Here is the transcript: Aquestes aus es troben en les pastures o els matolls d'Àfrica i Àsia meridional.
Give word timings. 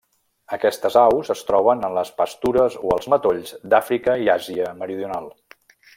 Aquestes 0.55 0.95
aus 1.01 1.27
es 1.33 1.43
troben 1.49 1.85
en 1.89 1.93
les 1.97 2.11
pastures 2.23 2.77
o 2.87 2.95
els 2.97 3.11
matolls 3.15 3.53
d'Àfrica 3.75 4.19
i 4.25 4.33
Àsia 4.37 4.73
meridional. 4.81 5.29